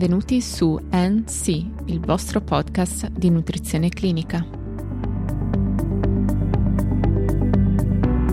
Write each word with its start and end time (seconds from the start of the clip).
benvenuti 0.00 0.40
su 0.40 0.80
NC, 0.90 1.48
il 1.88 2.00
vostro 2.00 2.40
podcast 2.40 3.08
di 3.10 3.28
nutrizione 3.28 3.90
clinica. 3.90 4.42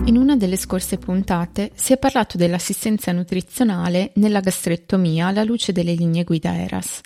In 0.06 0.16
una 0.16 0.34
delle 0.34 0.56
scorse 0.56 0.96
puntate 0.96 1.72
si 1.74 1.92
è 1.92 1.98
parlato 1.98 2.38
dell'assistenza 2.38 3.12
nutrizionale 3.12 4.12
nella 4.14 4.40
gastrectomia 4.40 5.26
alla 5.26 5.44
luce 5.44 5.72
delle 5.72 5.92
linee 5.92 6.24
guida 6.24 6.56
ERAS. 6.56 7.02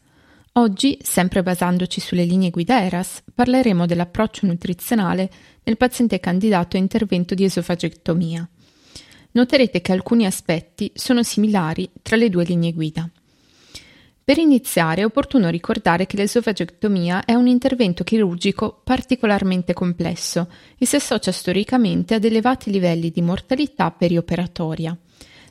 Oggi, 0.52 0.96
sempre 1.02 1.42
basandoci 1.42 2.00
sulle 2.00 2.22
linee 2.22 2.50
guida 2.50 2.84
ERAS, 2.84 3.24
parleremo 3.34 3.84
dell'approccio 3.84 4.46
nutrizionale 4.46 5.28
nel 5.64 5.76
paziente 5.76 6.20
candidato 6.20 6.76
a 6.76 6.80
intervento 6.80 7.34
di 7.34 7.42
esofagectomia. 7.42 8.48
Noterete 9.32 9.80
che 9.80 9.90
alcuni 9.90 10.24
aspetti 10.24 10.92
sono 10.94 11.24
similari 11.24 11.90
tra 12.00 12.14
le 12.14 12.28
due 12.28 12.44
linee 12.44 12.72
guida. 12.72 13.10
Per 14.24 14.38
iniziare 14.38 15.00
è 15.00 15.04
opportuno 15.04 15.48
ricordare 15.48 16.06
che 16.06 16.16
l'esofagectomia 16.16 17.24
è 17.24 17.34
un 17.34 17.48
intervento 17.48 18.04
chirurgico 18.04 18.80
particolarmente 18.84 19.72
complesso 19.72 20.48
e 20.78 20.86
si 20.86 20.94
associa 20.94 21.32
storicamente 21.32 22.14
ad 22.14 22.24
elevati 22.24 22.70
livelli 22.70 23.10
di 23.10 23.20
mortalità 23.20 23.90
perioperatoria. 23.90 24.96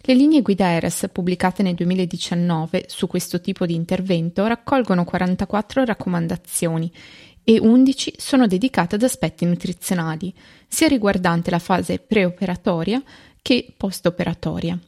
Le 0.03 0.13
linee 0.13 0.41
guida 0.41 0.71
ERES 0.71 1.09
pubblicate 1.11 1.63
nel 1.63 1.75
2019 1.75 2.85
su 2.87 3.07
questo 3.07 3.41
tipo 3.41 3.65
di 3.65 3.75
intervento 3.75 4.47
raccolgono 4.47 5.03
44 5.03 5.83
raccomandazioni 5.83 6.89
e 7.43 7.59
11 7.59 8.13
sono 8.17 8.47
dedicate 8.47 8.95
ad 8.95 9.03
aspetti 9.03 9.43
nutrizionali, 9.43 10.33
sia 10.65 10.87
riguardante 10.87 11.51
la 11.51 11.59
fase 11.59 11.99
preoperatoria 11.99 13.03
che 13.41 13.73
postoperatoria. 13.75 14.79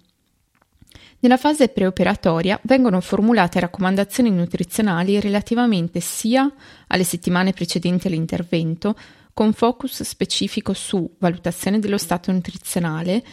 Nella 1.23 1.37
fase 1.37 1.69
preoperatoria 1.69 2.59
vengono 2.63 2.99
formulate 2.99 3.61
raccomandazioni 3.61 4.29
nutrizionali 4.29 5.21
relativamente 5.21 6.01
sia 6.01 6.51
alle 6.87 7.05
settimane 7.05 7.53
precedenti 7.53 8.07
all'intervento, 8.07 8.93
con 9.33 9.53
focus 9.53 10.03
specifico 10.03 10.73
su 10.73 11.09
valutazione 11.19 11.79
dello 11.79 11.97
stato 11.97 12.29
nutrizionale, 12.33 13.23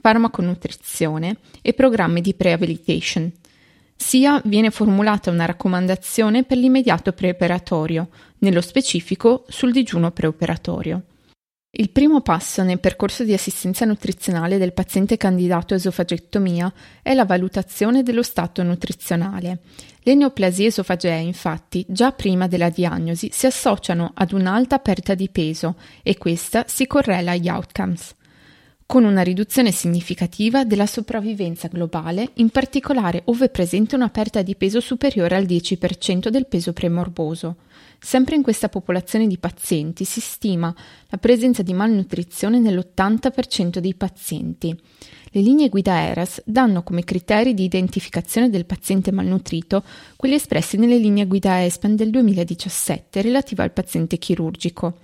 farmaconutrizione 0.00 1.36
e 1.62 1.72
programmi 1.72 2.20
di 2.20 2.34
prehabilitation, 2.34 3.32
sia 3.94 4.42
viene 4.44 4.72
formulata 4.72 5.30
una 5.30 5.44
raccomandazione 5.44 6.42
per 6.42 6.58
l'immediato 6.58 7.12
preoperatorio, 7.12 8.08
nello 8.38 8.60
specifico 8.60 9.44
sul 9.46 9.70
digiuno 9.70 10.10
preoperatorio. 10.10 11.00
Il 11.78 11.90
primo 11.90 12.22
passo 12.22 12.62
nel 12.62 12.80
percorso 12.80 13.22
di 13.22 13.34
assistenza 13.34 13.84
nutrizionale 13.84 14.56
del 14.56 14.72
paziente 14.72 15.18
candidato 15.18 15.74
a 15.74 15.76
esofagectomia 15.76 16.72
è 17.02 17.12
la 17.12 17.26
valutazione 17.26 18.02
dello 18.02 18.22
stato 18.22 18.62
nutrizionale. 18.62 19.58
Le 20.00 20.14
neoplasie 20.14 20.68
esofagee, 20.68 21.20
infatti, 21.20 21.84
già 21.86 22.12
prima 22.12 22.46
della 22.46 22.70
diagnosi 22.70 23.28
si 23.30 23.44
associano 23.44 24.12
ad 24.14 24.32
un'alta 24.32 24.78
perdita 24.78 25.12
di 25.12 25.28
peso 25.28 25.74
e 26.02 26.16
questa 26.16 26.64
si 26.66 26.86
correla 26.86 27.32
agli 27.32 27.50
outcomes 27.50 28.14
con 28.86 29.04
una 29.04 29.22
riduzione 29.22 29.72
significativa 29.72 30.64
della 30.64 30.86
sopravvivenza 30.86 31.66
globale, 31.66 32.30
in 32.34 32.50
particolare 32.50 33.22
ove 33.26 33.48
presente 33.48 33.96
una 33.96 34.10
perdita 34.10 34.42
di 34.42 34.54
peso 34.54 34.78
superiore 34.78 35.34
al 35.34 35.44
10% 35.44 36.28
del 36.28 36.46
peso 36.46 36.72
premorboso. 36.72 37.56
Sempre 37.98 38.36
in 38.36 38.42
questa 38.42 38.68
popolazione 38.68 39.26
di 39.26 39.38
pazienti 39.38 40.04
si 40.04 40.20
stima 40.20 40.72
la 41.08 41.18
presenza 41.18 41.62
di 41.62 41.74
malnutrizione 41.74 42.60
nell'80% 42.60 43.78
dei 43.78 43.94
pazienti. 43.94 44.78
Le 45.30 45.40
linee 45.40 45.68
guida 45.68 46.00
ERAS 46.02 46.42
danno 46.46 46.84
come 46.84 47.02
criteri 47.02 47.54
di 47.54 47.64
identificazione 47.64 48.48
del 48.48 48.64
paziente 48.66 49.10
malnutrito 49.10 49.82
quelli 50.14 50.36
espressi 50.36 50.76
nelle 50.76 50.98
linee 50.98 51.26
guida 51.26 51.64
ESPAN 51.64 51.96
del 51.96 52.10
2017 52.10 53.20
relative 53.20 53.62
al 53.64 53.72
paziente 53.72 54.16
chirurgico, 54.18 54.98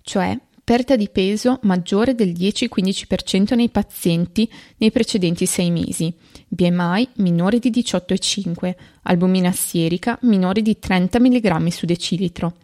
cioè 0.00 0.36
perdita 0.66 0.96
di 0.96 1.08
peso 1.08 1.60
maggiore 1.62 2.16
del 2.16 2.30
10-15% 2.30 3.54
nei 3.54 3.68
pazienti 3.68 4.50
nei 4.78 4.90
precedenti 4.90 5.46
sei 5.46 5.70
mesi, 5.70 6.12
BMI 6.48 7.10
minore 7.18 7.60
di 7.60 7.70
18,5, 7.70 8.74
albumina 9.02 9.52
sierica 9.52 10.18
minore 10.22 10.62
di 10.62 10.76
30 10.76 11.20
mg 11.20 11.68
su 11.68 11.86
decilitro. 11.86 12.54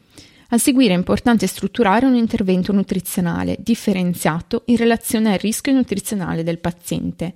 A 0.48 0.58
seguire 0.58 0.94
è 0.94 0.96
importante 0.96 1.46
strutturare 1.46 2.04
un 2.04 2.16
intervento 2.16 2.72
nutrizionale 2.72 3.56
differenziato 3.60 4.64
in 4.66 4.78
relazione 4.78 5.32
al 5.32 5.38
rischio 5.38 5.72
nutrizionale 5.72 6.42
del 6.42 6.58
paziente. 6.58 7.32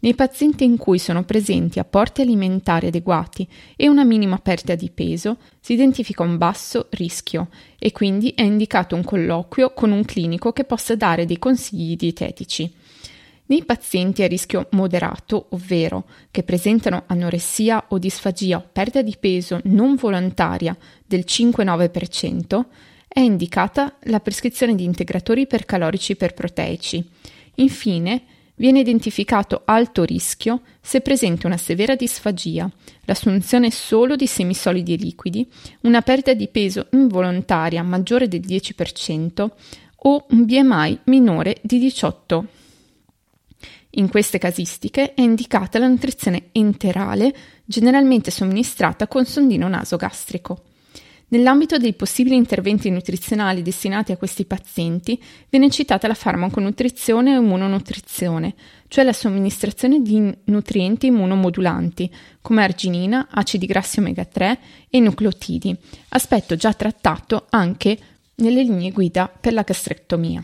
Nei 0.00 0.14
pazienti 0.14 0.62
in 0.62 0.76
cui 0.76 0.98
sono 0.98 1.24
presenti 1.24 1.80
apporti 1.80 2.20
alimentari 2.20 2.86
adeguati 2.86 3.48
e 3.74 3.88
una 3.88 4.04
minima 4.04 4.38
perdita 4.38 4.76
di 4.76 4.90
peso, 4.90 5.38
si 5.58 5.72
identifica 5.72 6.22
un 6.22 6.36
basso 6.36 6.86
rischio 6.90 7.48
e 7.78 7.90
quindi 7.90 8.32
è 8.36 8.42
indicato 8.42 8.94
un 8.94 9.02
colloquio 9.02 9.72
con 9.72 9.90
un 9.90 10.04
clinico 10.04 10.52
che 10.52 10.64
possa 10.64 10.94
dare 10.94 11.26
dei 11.26 11.38
consigli 11.38 11.96
dietetici. 11.96 12.72
Nei 13.46 13.64
pazienti 13.64 14.22
a 14.22 14.28
rischio 14.28 14.68
moderato, 14.72 15.46
ovvero 15.50 16.04
che 16.30 16.42
presentano 16.42 17.04
anoressia 17.06 17.86
o 17.88 17.98
disfagia 17.98 18.58
o 18.58 18.68
perdita 18.70 19.02
di 19.02 19.16
peso 19.18 19.60
non 19.64 19.96
volontaria 19.96 20.76
del 21.04 21.24
5-9%, 21.26 22.64
è 23.08 23.20
indicata 23.20 23.96
la 24.02 24.20
prescrizione 24.20 24.74
di 24.74 24.84
integratori 24.84 25.40
ipercalorici 25.40 26.12
iperproteici. 26.12 27.08
Infine, 27.56 28.22
viene 28.58 28.80
identificato 28.80 29.62
alto 29.64 30.04
rischio 30.04 30.60
se 30.80 31.00
presente 31.00 31.46
una 31.46 31.56
severa 31.56 31.96
disfagia, 31.96 32.70
l'assunzione 33.04 33.70
solo 33.70 34.14
di 34.14 34.26
semisolidi 34.26 34.92
e 34.92 34.96
liquidi, 34.96 35.50
una 35.82 36.02
perdita 36.02 36.34
di 36.34 36.48
peso 36.48 36.86
involontaria 36.92 37.82
maggiore 37.82 38.28
del 38.28 38.40
10% 38.40 39.48
o 40.02 40.26
un 40.30 40.44
BMI 40.44 41.00
minore 41.04 41.56
di 41.62 41.78
18. 41.78 42.46
In 43.90 44.08
queste 44.08 44.38
casistiche 44.38 45.14
è 45.14 45.22
indicata 45.22 45.78
la 45.78 45.88
nutrizione 45.88 46.48
enterale, 46.52 47.34
generalmente 47.64 48.30
somministrata 48.30 49.08
con 49.08 49.24
sondino 49.24 49.66
nasogastrico. 49.66 50.67
Nell'ambito 51.30 51.76
dei 51.76 51.92
possibili 51.92 52.36
interventi 52.36 52.88
nutrizionali 52.88 53.60
destinati 53.60 54.12
a 54.12 54.16
questi 54.16 54.46
pazienti 54.46 55.22
viene 55.50 55.68
citata 55.68 56.08
la 56.08 56.14
farmaconutrizione 56.14 57.36
o 57.36 57.42
immunonutrizione, 57.42 58.54
cioè 58.88 59.04
la 59.04 59.12
somministrazione 59.12 60.00
di 60.00 60.34
nutrienti 60.44 61.08
immunomodulanti 61.08 62.10
come 62.40 62.62
arginina, 62.62 63.28
acidi 63.30 63.66
grassi 63.66 63.98
omega 63.98 64.24
3 64.24 64.58
e 64.88 65.00
nucleotidi, 65.00 65.76
aspetto 66.08 66.56
già 66.56 66.72
trattato 66.72 67.46
anche 67.50 67.98
nelle 68.36 68.62
linee 68.62 68.90
guida 68.90 69.28
per 69.28 69.52
la 69.52 69.62
gastrectomia. 69.62 70.42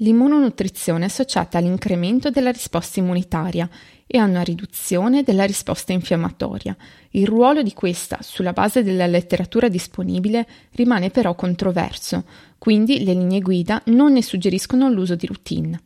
L'immunonutrizione 0.00 1.04
è 1.04 1.06
associata 1.06 1.58
all'incremento 1.58 2.30
della 2.30 2.50
risposta 2.50 3.00
immunitaria 3.00 3.68
e 4.06 4.18
a 4.18 4.24
una 4.24 4.42
riduzione 4.42 5.22
della 5.22 5.44
risposta 5.44 5.92
infiammatoria. 5.92 6.76
Il 7.10 7.26
ruolo 7.26 7.62
di 7.62 7.72
questa, 7.72 8.18
sulla 8.20 8.52
base 8.52 8.82
della 8.82 9.06
letteratura 9.06 9.68
disponibile, 9.68 10.46
rimane 10.72 11.10
però 11.10 11.34
controverso, 11.34 12.24
quindi 12.58 13.04
le 13.04 13.14
linee 13.14 13.40
guida 13.40 13.80
non 13.86 14.12
ne 14.12 14.22
suggeriscono 14.22 14.90
l'uso 14.90 15.14
di 15.14 15.26
routine. 15.26 15.80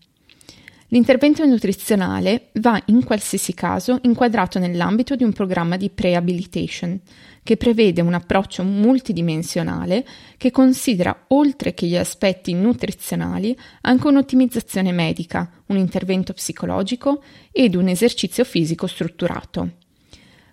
L'intervento 0.92 1.44
nutrizionale 1.44 2.48
va 2.54 2.80
in 2.86 3.04
qualsiasi 3.04 3.54
caso 3.54 4.00
inquadrato 4.02 4.58
nell'ambito 4.58 5.14
di 5.14 5.22
un 5.22 5.32
programma 5.32 5.76
di 5.76 5.88
prehabilitation, 5.88 7.00
che 7.44 7.56
prevede 7.56 8.00
un 8.00 8.12
approccio 8.12 8.64
multidimensionale 8.64 10.04
che 10.36 10.50
considera, 10.50 11.26
oltre 11.28 11.74
che 11.74 11.86
gli 11.86 11.96
aspetti 11.96 12.54
nutrizionali, 12.54 13.56
anche 13.82 14.08
un'ottimizzazione 14.08 14.90
medica, 14.90 15.48
un 15.66 15.76
intervento 15.76 16.32
psicologico 16.32 17.22
ed 17.52 17.76
un 17.76 17.86
esercizio 17.86 18.42
fisico 18.42 18.88
strutturato. 18.88 19.74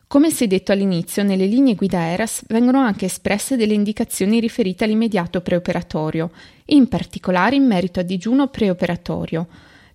Come 0.06 0.30
si 0.30 0.44
è 0.44 0.48
detto 0.48 0.72
all'inizio, 0.72 1.24
nelle 1.24 1.48
linee 1.48 1.74
guida 1.74 2.12
ERAS 2.12 2.44
vengono 2.48 2.80
anche 2.80 3.06
espresse 3.06 3.56
delle 3.56 3.74
indicazioni 3.74 4.40
riferite 4.40 4.84
all'immediato 4.84 5.42
preoperatorio, 5.42 6.30
in 6.66 6.88
particolare 6.88 7.56
in 7.56 7.66
merito 7.66 8.02
a 8.02 8.04
digiuno 8.04 8.50
preoperatorio, 8.50 9.48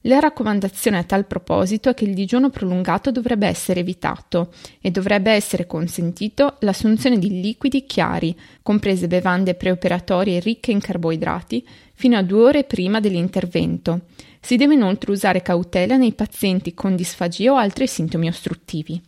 la 0.02 0.18
raccomandazione 0.18 0.98
a 0.98 1.04
tal 1.04 1.26
proposito 1.26 1.88
è 1.88 1.94
che 1.94 2.04
il 2.04 2.14
digiuno 2.14 2.50
prolungato 2.50 3.12
dovrebbe 3.12 3.46
essere 3.46 3.80
evitato 3.80 4.52
e 4.80 4.90
dovrebbe 4.90 5.30
essere 5.30 5.66
consentito 5.66 6.56
l'assunzione 6.60 7.18
di 7.18 7.40
liquidi 7.40 7.86
chiari, 7.86 8.36
comprese 8.62 9.06
bevande 9.06 9.54
preoperatorie 9.54 10.40
ricche 10.40 10.72
in 10.72 10.80
carboidrati, 10.80 11.64
fino 11.94 12.16
a 12.16 12.22
due 12.22 12.42
ore 12.42 12.64
prima 12.64 12.98
dell'intervento. 12.98 14.02
Si 14.40 14.56
deve 14.56 14.74
inoltre 14.74 15.12
usare 15.12 15.40
cautela 15.40 15.96
nei 15.96 16.14
pazienti 16.14 16.74
con 16.74 16.96
disfagia 16.96 17.52
o 17.52 17.56
altri 17.56 17.86
sintomi 17.86 18.26
ostruttivi. 18.26 19.00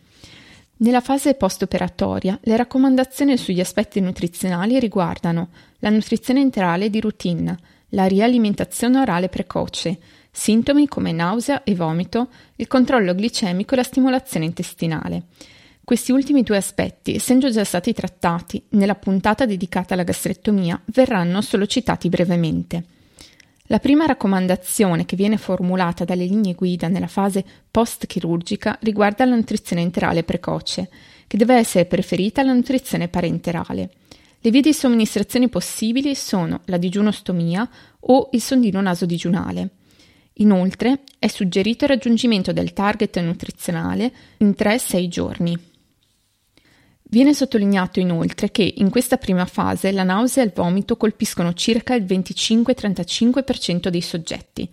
Nella 0.77 1.01
fase 1.01 1.35
post-operatoria, 1.35 2.39
le 2.43 2.57
raccomandazioni 2.57 3.37
sugli 3.37 3.61
aspetti 3.61 4.01
nutrizionali 4.01 4.79
riguardano 4.79 5.49
la 5.79 5.91
nutrizione 5.91 6.41
enterale 6.41 6.89
di 6.89 7.01
routine, 7.01 7.57
la 7.91 8.07
rialimentazione 8.07 9.01
orale 9.01 9.29
precoce, 9.29 9.99
sintomi 10.37 10.89
come 10.89 11.13
nausea 11.13 11.63
e 11.63 11.77
vomito, 11.77 12.29
il 12.57 12.67
controllo 12.67 13.15
glicemico 13.15 13.75
e 13.75 13.77
la 13.77 13.83
stimolazione 13.85 14.45
intestinale. 14.45 15.23
Questi 15.85 16.11
ultimi 16.11 16.43
due 16.43 16.57
aspetti, 16.57 17.15
essendo 17.15 17.51
già 17.51 17.63
stati 17.63 17.93
trattati 17.93 18.61
nella 18.71 18.97
puntata 18.97 19.47
dedicata 19.47 19.95
alla 19.95 20.03
gastrectomia, 20.03 20.81
verranno 20.87 21.41
solo 21.41 21.67
citati 21.67 22.09
brevemente. 22.09 22.85
La 23.69 23.79
prima 23.79 24.07
raccomandazione 24.07 25.07
che 25.07 25.15
viene 25.15 25.37
formulata 25.37 26.05
dalle 26.05 26.25
linee 26.25 26.55
guida 26.55 26.89
nella 26.89 27.07
fase 27.07 27.45
post-chirurgica 27.71 28.79
riguarda 28.81 29.25
la 29.25 29.37
nutrizione 29.37 29.83
enterale 29.83 30.25
precoce, 30.25 30.91
che 31.29 31.37
deve 31.37 31.55
essere 31.55 31.87
preferita 31.87 32.41
alla 32.41 32.53
nutrizione 32.53 33.09
parenterale. 33.09 33.91
Le 34.41 34.51
vie 34.51 34.61
di 34.61 34.75
somministrazione 34.75 35.49
possibili 35.49 36.15
sono 36.15 36.61
la 36.65 36.77
digiunostomia 36.77 37.67
o 38.01 38.29
il 38.33 38.43
sondino 38.43 38.81
nasodigiunale. 38.81 39.71
Inoltre 40.39 41.03
è 41.19 41.29
suggerito 41.29 41.85
il 41.85 41.91
raggiungimento 41.91 42.53
del 42.53 42.73
target 42.73 43.21
nutrizionale 43.21 44.13
in 44.39 44.55
3-6 44.57 45.07
giorni. 45.07 45.59
Viene 47.07 47.35
sottolineato 47.35 48.01
inoltre 48.01 48.51
che 48.51 48.75
in 48.79 48.91
questa 48.91 49.19
prima 49.19 49.47
fase 49.47 49.93
la 49.93 50.03
nausea 50.03 50.43
e 50.43 50.47
il 50.47 50.53
vomito 50.53 50.97
colpiscono 50.97 51.53
circa 51.53 51.95
il 51.95 52.03
25-35% 52.05 53.89
dei 53.89 54.01
soggetti. 54.01 54.69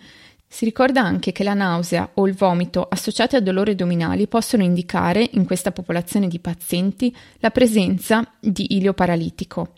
Si 0.47 0.65
ricorda 0.65 1.01
anche 1.01 1.31
che 1.31 1.43
la 1.43 1.53
nausea 1.53 2.09
o 2.15 2.27
il 2.27 2.33
vomito 2.33 2.87
associati 2.89 3.35
a 3.35 3.41
dolori 3.41 3.71
addominali 3.71 4.27
possono 4.27 4.63
indicare, 4.63 5.29
in 5.33 5.45
questa 5.45 5.71
popolazione 5.71 6.27
di 6.27 6.39
pazienti, 6.39 7.15
la 7.37 7.51
presenza 7.51 8.27
di 8.39 8.75
ilio 8.75 8.93
paralitico. 8.93 9.73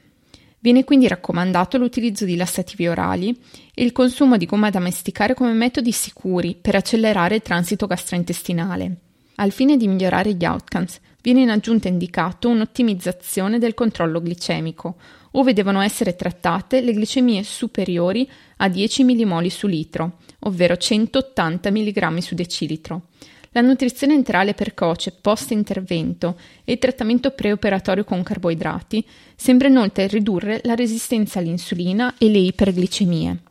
Viene 0.64 0.86
quindi 0.86 1.10
raccomandato 1.10 1.78
l'utilizzo 1.78 2.24
di 2.24 2.38
lassativi 2.38 2.88
orali 2.88 3.38
e 3.74 3.84
il 3.84 3.92
consumo 3.92 4.38
di 4.38 4.46
gomma 4.46 4.70
da 4.70 4.80
masticare 4.80 5.34
come 5.34 5.52
metodi 5.52 5.92
sicuri 5.92 6.56
per 6.56 6.76
accelerare 6.76 7.36
il 7.36 7.42
transito 7.42 7.86
gastrointestinale. 7.86 8.96
Al 9.36 9.52
fine 9.52 9.76
di 9.76 9.90
migliorare 9.90 10.36
gli 10.36 10.46
outcomes, 10.46 11.02
viene 11.22 11.42
in 11.42 11.50
aggiunta 11.50 11.90
indicato 11.90 12.48
un'ottimizzazione 12.48 13.60
del 13.60 13.74
controllo 13.74 14.22
glicemico, 14.22 14.96
ove 15.32 15.52
devono 15.52 15.82
essere 15.82 16.16
trattate 16.16 16.80
le 16.80 16.94
glicemie 16.94 17.44
superiori 17.44 18.26
a 18.56 18.70
10 18.70 19.04
mmol 19.04 19.50
su 19.50 19.68
litro, 19.68 20.20
ovvero 20.40 20.78
180 20.78 21.72
mg 21.72 22.18
su 22.20 22.36
decilitro. 22.36 23.08
La 23.54 23.62
nutrizione 23.62 24.14
enterale 24.14 24.54
precoce 24.54 25.12
post-intervento 25.12 26.38
e 26.64 26.74
il 26.74 26.80
trattamento 26.80 27.32
preoperatorio 27.32 28.04
con 28.04 28.24
carboidrati 28.24 29.06
sembra 29.36 29.68
inoltre 29.68 30.08
ridurre 30.08 30.60
la 30.64 30.74
resistenza 30.74 31.38
all'insulina 31.38 32.16
e 32.18 32.30
le 32.30 32.40
iperglicemie. 32.40 33.44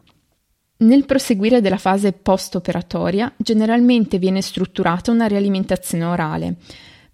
Nel 0.79 1.07
proseguire 1.07 1.61
della 1.61 1.79
fase 1.79 2.13
post-operatoria 2.13 3.33
generalmente 3.37 4.19
viene 4.19 4.43
strutturata 4.43 5.13
una 5.13 5.27
rialimentazione 5.27 6.05
orale, 6.05 6.57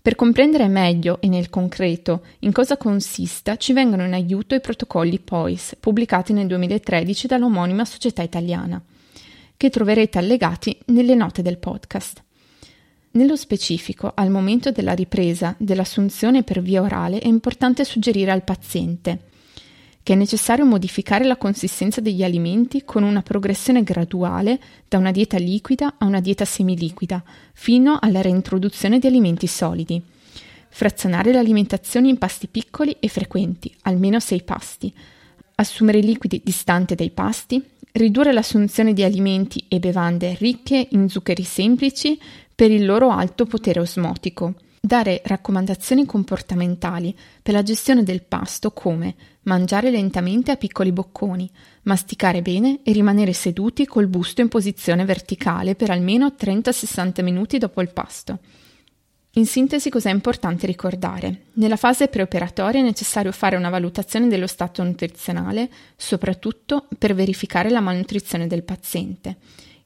per 0.00 0.14
comprendere 0.14 0.68
meglio 0.68 1.20
e 1.20 1.28
nel 1.28 1.50
concreto 1.50 2.22
in 2.38 2.52
cosa 2.52 2.78
consista, 2.78 3.56
ci 3.56 3.74
vengono 3.74 4.06
in 4.06 4.14
aiuto 4.14 4.54
i 4.54 4.60
protocolli 4.60 5.18
POIS, 5.18 5.76
pubblicati 5.78 6.32
nel 6.32 6.46
2013 6.46 7.26
dall'omonima 7.26 7.84
società 7.84 8.22
italiana, 8.22 8.82
che 9.54 9.68
troverete 9.68 10.16
allegati 10.16 10.78
nelle 10.86 11.14
note 11.14 11.42
del 11.42 11.58
podcast. 11.58 12.22
Nello 13.12 13.36
specifico, 13.36 14.12
al 14.14 14.30
momento 14.30 14.70
della 14.70 14.92
ripresa 14.92 15.54
dell'assunzione 15.58 16.42
per 16.42 16.60
via 16.60 16.82
orale 16.82 17.18
è 17.18 17.26
importante 17.26 17.84
suggerire 17.84 18.30
al 18.30 18.44
paziente 18.44 19.28
che 20.08 20.14
è 20.14 20.16
necessario 20.16 20.64
modificare 20.64 21.26
la 21.26 21.36
consistenza 21.36 22.00
degli 22.00 22.24
alimenti 22.24 22.82
con 22.82 23.02
una 23.02 23.20
progressione 23.20 23.82
graduale 23.82 24.58
da 24.88 24.96
una 24.96 25.10
dieta 25.10 25.36
liquida 25.36 25.96
a 25.98 26.06
una 26.06 26.20
dieta 26.20 26.46
semiliquida, 26.46 27.22
fino 27.52 27.98
alla 28.00 28.22
reintroduzione 28.22 28.98
di 28.98 29.06
alimenti 29.06 29.46
solidi. 29.46 30.02
Frazionare 30.70 31.30
l'alimentazione 31.30 32.08
in 32.08 32.16
pasti 32.16 32.46
piccoli 32.46 32.96
e 33.00 33.08
frequenti, 33.08 33.70
almeno 33.82 34.18
6 34.18 34.42
pasti. 34.44 34.90
Assumere 35.56 36.00
liquidi 36.00 36.40
distanti 36.42 36.94
dai 36.94 37.10
pasti. 37.10 37.62
Ridurre 37.92 38.32
l'assunzione 38.32 38.92
di 38.92 39.02
alimenti 39.02 39.64
e 39.68 39.78
bevande 39.78 40.36
ricche 40.38 40.88
in 40.90 41.08
zuccheri 41.08 41.42
semplici 41.42 42.18
per 42.54 42.70
il 42.70 42.84
loro 42.84 43.10
alto 43.10 43.46
potere 43.46 43.80
osmotico 43.80 44.54
dare 44.80 45.20
raccomandazioni 45.24 46.06
comportamentali 46.06 47.14
per 47.42 47.54
la 47.54 47.62
gestione 47.62 48.02
del 48.02 48.22
pasto 48.22 48.70
come 48.70 49.14
mangiare 49.42 49.90
lentamente 49.90 50.50
a 50.50 50.56
piccoli 50.56 50.92
bocconi, 50.92 51.48
masticare 51.82 52.42
bene 52.42 52.80
e 52.82 52.92
rimanere 52.92 53.32
seduti 53.32 53.86
col 53.86 54.06
busto 54.06 54.40
in 54.40 54.48
posizione 54.48 55.04
verticale 55.04 55.74
per 55.74 55.90
almeno 55.90 56.34
30-60 56.38 57.22
minuti 57.22 57.58
dopo 57.58 57.80
il 57.80 57.92
pasto. 57.92 58.38
In 59.32 59.46
sintesi 59.46 59.90
cos'è 59.90 60.10
importante 60.10 60.66
ricordare? 60.66 61.42
Nella 61.54 61.76
fase 61.76 62.08
preoperatoria 62.08 62.80
è 62.80 62.82
necessario 62.82 63.30
fare 63.30 63.56
una 63.56 63.68
valutazione 63.68 64.26
dello 64.26 64.46
stato 64.46 64.82
nutrizionale, 64.82 65.68
soprattutto 65.96 66.88
per 66.98 67.14
verificare 67.14 67.68
la 67.70 67.80
malnutrizione 67.80 68.46
del 68.46 68.64
paziente. 68.64 69.36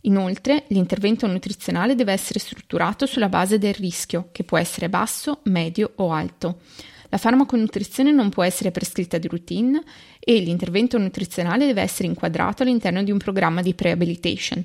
Inoltre, 0.03 0.65
l'intervento 0.69 1.27
nutrizionale 1.27 1.94
deve 1.94 2.12
essere 2.12 2.39
strutturato 2.39 3.05
sulla 3.05 3.29
base 3.29 3.59
del 3.59 3.75
rischio, 3.75 4.29
che 4.33 4.44
può 4.44 4.59
essere 4.59 4.89
basso, 4.89 5.41
medio 5.44 5.93
o 5.97 6.12
alto. 6.12 6.61
La 7.09 7.19
farmaconutrizione 7.19 8.11
non 8.11 8.31
può 8.31 8.43
essere 8.43 8.71
prescritta 8.71 9.19
di 9.19 9.29
routine 9.29 9.83
e 10.19 10.39
l'intervento 10.39 10.97
nutrizionale 10.99 11.67
deve 11.67 11.83
essere 11.83 12.09
inquadrato 12.09 12.62
all'interno 12.62 13.03
di 13.03 13.11
un 13.11 13.19
programma 13.19 13.61
di 13.61 13.75
prehabilitation. 13.75 14.65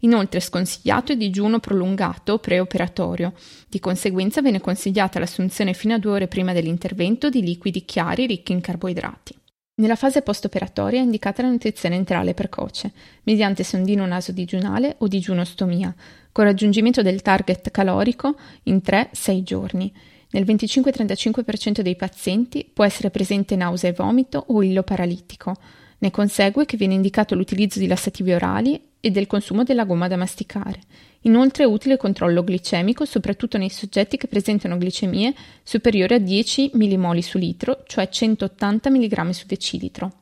Inoltre 0.00 0.38
è 0.38 0.42
sconsigliato 0.42 1.12
il 1.12 1.18
digiuno 1.18 1.58
prolungato 1.58 2.38
preoperatorio. 2.38 3.32
Di 3.68 3.80
conseguenza 3.80 4.42
viene 4.42 4.60
consigliata 4.60 5.18
l'assunzione 5.18 5.72
fino 5.72 5.94
a 5.94 5.98
due 5.98 6.12
ore 6.12 6.28
prima 6.28 6.52
dell'intervento 6.52 7.30
di 7.30 7.42
liquidi 7.42 7.84
chiari 7.84 8.26
ricchi 8.26 8.52
in 8.52 8.60
carboidrati. 8.60 9.34
Nella 9.78 9.96
fase 9.96 10.22
post-operatoria 10.22 11.00
è 11.00 11.04
indicata 11.04 11.42
la 11.42 11.50
nutrizione 11.50 11.96
enterale 11.96 12.32
precoce, 12.32 12.92
mediante 13.24 13.62
sondino 13.62 14.06
nasodigiunale 14.06 14.96
o 14.98 15.06
digiunostomia, 15.06 15.94
con 16.32 16.44
raggiungimento 16.44 17.02
del 17.02 17.20
target 17.20 17.70
calorico 17.70 18.36
in 18.64 18.80
3-6 18.82 19.42
giorni. 19.42 19.92
Nel 20.30 20.44
25-35% 20.44 21.80
dei 21.80 21.94
pazienti 21.94 22.68
può 22.72 22.84
essere 22.84 23.10
presente 23.10 23.54
nausea 23.54 23.90
e 23.90 23.92
vomito 23.92 24.44
o 24.48 24.62
illo 24.62 24.82
paralitico. 24.82 25.54
Ne 25.98 26.10
consegue 26.10 26.64
che 26.64 26.78
viene 26.78 26.94
indicato 26.94 27.34
l'utilizzo 27.34 27.78
di 27.78 27.86
lassativi 27.86 28.32
orali 28.32 28.80
e 29.06 29.12
del 29.12 29.28
consumo 29.28 29.62
della 29.62 29.84
gomma 29.84 30.08
da 30.08 30.16
masticare. 30.16 30.80
Inoltre 31.20 31.62
è 31.62 31.66
utile 31.66 31.94
il 31.94 32.00
controllo 32.00 32.42
glicemico, 32.42 33.04
soprattutto 33.04 33.56
nei 33.56 33.70
soggetti 33.70 34.16
che 34.16 34.26
presentano 34.26 34.76
glicemie 34.76 35.32
superiori 35.62 36.14
a 36.14 36.18
10 36.18 36.72
mmol 36.74 37.22
su 37.22 37.38
litro, 37.38 37.84
cioè 37.86 38.08
180 38.08 38.90
mg 38.90 39.28
su 39.30 39.46
decilitro. 39.46 40.12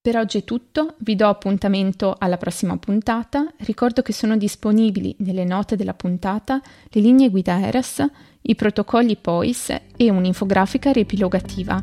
Per 0.00 0.16
oggi 0.16 0.38
è 0.38 0.44
tutto, 0.44 0.94
vi 0.98 1.16
do 1.16 1.26
appuntamento 1.26 2.14
alla 2.16 2.36
prossima 2.36 2.76
puntata. 2.76 3.52
Ricordo 3.56 4.02
che 4.02 4.12
sono 4.12 4.36
disponibili 4.36 5.16
nelle 5.18 5.44
note 5.44 5.74
della 5.74 5.94
puntata 5.94 6.62
le 6.90 7.00
linee 7.00 7.30
guida 7.30 7.60
ERAS, 7.66 8.06
i 8.42 8.54
protocolli 8.54 9.16
POIS 9.16 9.76
e 9.96 10.08
un'infografica 10.08 10.92
riepilogativa. 10.92 11.82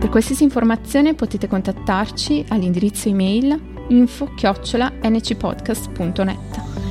Per 0.00 0.08
qualsiasi 0.08 0.42
informazione 0.42 1.14
potete 1.14 1.46
contattarci 1.46 2.46
all'indirizzo 2.48 3.08
email 3.08 3.76
info-ncpodcast.net. 3.88 6.87